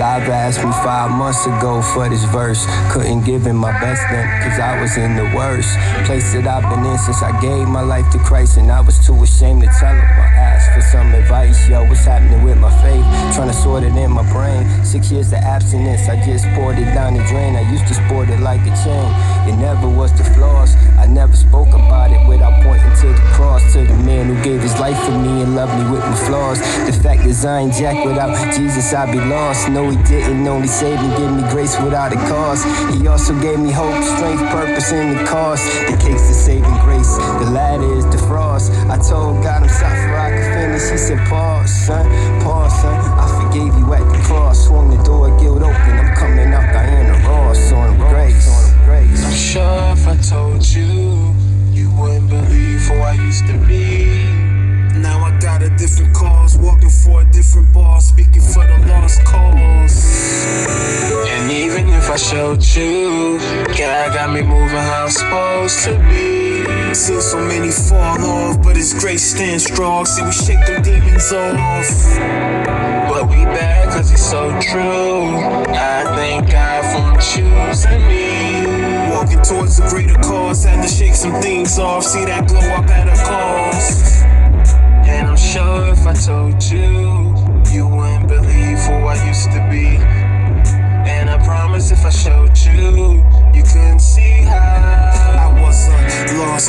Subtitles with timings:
[0.00, 2.64] Father asked me five months ago for this verse.
[2.90, 5.76] Couldn't give him my best then, cause I was in the worst
[6.08, 8.56] place that I've been in since I gave my life to Christ.
[8.56, 10.00] And I was too ashamed to tell him.
[10.00, 13.04] I asked for some advice, yo, what's happening with my faith?
[13.34, 14.64] Trying to sort it in my brain.
[14.84, 17.56] Six years of abstinence, I just poured it down the drain.
[17.56, 19.08] I used to sport it like a chain.
[19.48, 20.74] It never was the flaws.
[20.98, 23.72] I never spoke about it without pointing to the cross.
[23.72, 26.58] To the man who gave his life for me and loved me with my flaws.
[26.86, 29.68] The fact is I ain't jack without Jesus, I'd be lost.
[29.68, 32.64] No, he didn't only save me, give me grace without a cause.
[32.94, 35.60] He also gave me hope, strength, purpose, and the cause.
[35.86, 36.19] The saving
[37.54, 38.72] the is the frost.
[38.88, 40.90] I told God I'm sorry I could finish.
[40.90, 42.06] He said, Pause, son,
[42.42, 42.94] pause, son.
[42.94, 44.66] I forgave you at the cross.
[44.66, 45.98] Swung the door, guilt open.
[45.98, 47.72] I'm coming out Diana Ross.
[47.72, 48.48] On grace.
[49.24, 51.34] I'm sure if I told you,
[51.72, 54.24] you wouldn't believe who I used to be.
[55.00, 59.24] Now I got a different cause, walking for a different boss, speaking for the lost
[59.24, 60.46] cause.
[61.28, 63.38] And even if I showed you,
[63.78, 66.49] God got me moving how I'm supposed to be.
[66.92, 70.04] Seen so many fall off, but His grace stands strong.
[70.06, 72.18] See, we shake them demons off.
[73.08, 75.36] But we bad cause He's so true.
[75.70, 79.10] I thank God for choosing me.
[79.10, 82.04] Walking towards a greater cause, had to shake some things off.
[82.04, 84.24] See that glow up at a cost.
[85.08, 87.34] And I'm sure if I told you,
[87.72, 89.96] you wouldn't believe who I used to be.
[91.08, 92.29] And I promise if I showed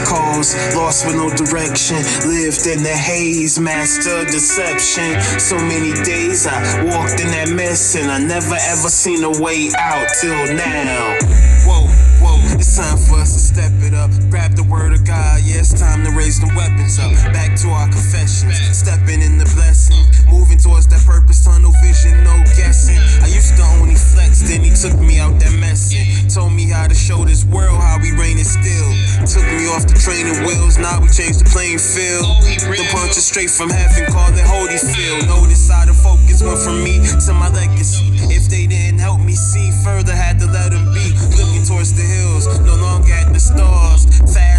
[0.02, 5.20] lost cause, lost with no direction, lived in the haze, master deception.
[5.40, 9.70] So many days I walked in that mess and I never ever seen a way
[9.78, 11.18] out till now.
[11.66, 11.88] Whoa.
[12.22, 14.12] Whoa, it's time for us to step it up.
[14.30, 17.12] Grab the word of God, yeah, it's time to raise the weapons up.
[17.34, 22.38] Back to our confessions, stepping in the blessing, moving towards that purpose, tunnel vision, no
[22.54, 23.02] guessing.
[23.26, 26.30] I used to only flex, then he took me out that messing.
[26.30, 28.92] Told me how to show this world how we reign still.
[29.24, 32.28] Took me off the training wheels, now we changed the playing field.
[32.28, 35.28] Oh, the punch is straight from heaven, call it Holyfield.
[35.32, 38.12] Notice how the focus went from me to my legacy.
[38.28, 41.16] If they didn't help me see further, had to let them be.
[41.40, 44.06] Looking towards the hills, no longer at the stars.
[44.28, 44.51] Fast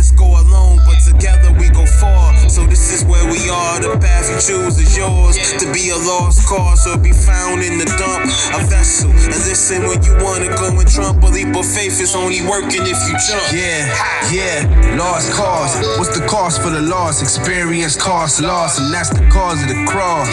[3.43, 3.81] we are.
[3.81, 5.37] The path you choose is yours.
[5.59, 9.11] To be a lost cause or be found in the dump, a vessel.
[9.11, 11.23] And listen when you wanna go and trump.
[11.23, 13.43] A leap of faith is only working if you jump.
[13.53, 13.91] Yeah,
[14.31, 15.75] yeah, lost cause.
[15.99, 17.23] What's the cost for the loss?
[17.23, 20.31] Experience cost loss, and that's the cause of the cross.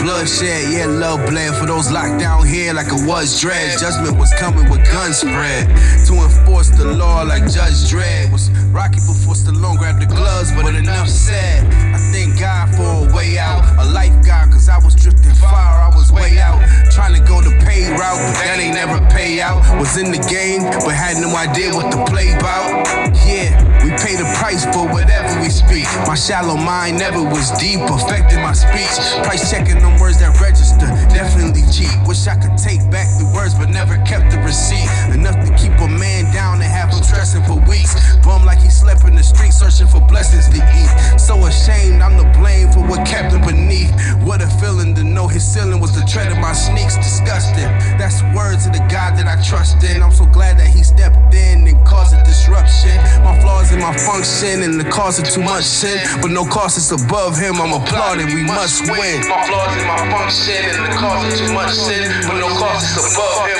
[0.00, 3.78] Bloodshed, yeah, love bled for those locked down here like it was dread.
[3.78, 5.68] Judgment was coming with gun spread
[6.06, 8.32] to enforce the law like Judge Dredd.
[8.32, 11.66] Was Rocky before Stallone grabbed the gloves, but enough said.
[11.94, 11.98] I
[12.30, 15.90] thank God for a way out, a life guide, cause I was drifting far, I
[15.94, 16.60] was way out.
[16.90, 19.62] Trying to go the pay route, but that ain't never pay out.
[19.78, 22.86] Was in the game, but had no idea what to play about.
[23.26, 25.86] Yeah, we pay the price for whatever we speak.
[26.06, 28.98] My shallow mind never was deep, affecting my speech.
[29.24, 31.94] Price checking them words that register, definitely cheap.
[32.06, 34.90] Wish I could take back the words, but never kept the receipt.
[38.22, 40.90] Bum like he slept in the street, searching for blessings to eat.
[41.18, 43.92] So ashamed, I'm to blame for what kept him beneath.
[44.22, 46.96] What a feeling to know his ceiling was the tread of my sneaks.
[46.96, 47.70] Disgusting.
[47.98, 50.02] That's words of the God that I trust in.
[50.02, 52.96] I'm so glad that he stepped in and caused a disruption.
[53.24, 55.98] My flaws in my function and the cause of too much sin.
[56.20, 57.60] But no cause is above him.
[57.60, 58.34] I'm applauding.
[58.34, 59.24] We must win.
[59.28, 62.10] My flaws in my function and the cause of too much sin.
[62.26, 63.59] But no cause is above him.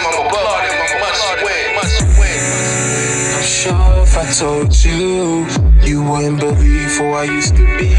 [4.11, 5.47] If I told you,
[5.87, 7.95] you wouldn't believe who I used to be.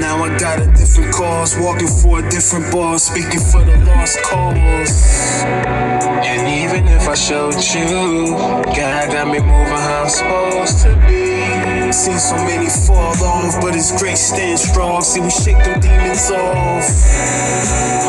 [0.00, 4.20] Now I got a different cause, walking for a different boss, speaking for the lost
[4.24, 5.44] cause.
[6.26, 8.34] And even if I showed you,
[8.74, 11.92] God got me moving how I'm supposed to be.
[11.92, 15.02] Seen so many fall off, but His grace stands strong.
[15.02, 18.07] See, we shake them demons off.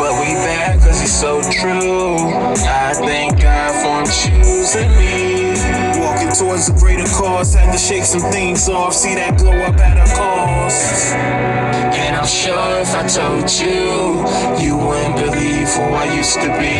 [6.50, 8.92] Towards a greater cause, had to shake some things off.
[8.92, 11.14] See that glow up at a cost.
[11.14, 14.26] And I'm sure if I told you,
[14.58, 16.76] you wouldn't believe who I used to be.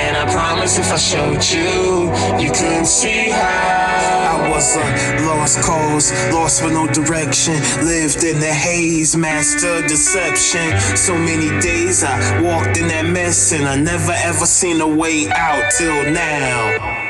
[0.00, 2.08] And I promise if I showed you,
[2.42, 4.06] you couldn't see how.
[4.28, 7.54] I was a lost cause, lost with no direction.
[7.84, 10.78] Lived in the haze, master deception.
[10.96, 15.28] So many days I walked in that mess, and I never ever seen a way
[15.28, 17.07] out till now.